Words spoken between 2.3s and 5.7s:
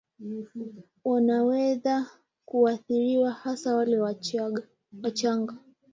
kuathiriwa hasa wale wachanga